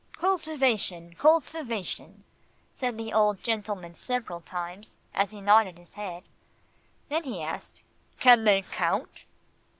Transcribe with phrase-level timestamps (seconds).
[0.17, 2.23] "Cultivation, cultivation,"
[2.73, 6.23] said the old gentleman several times, as he nodded his head.
[7.09, 7.83] Then he asked,
[8.19, 9.25] "Can they count?"